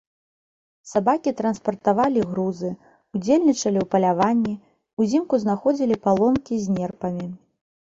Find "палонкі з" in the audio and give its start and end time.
6.09-6.81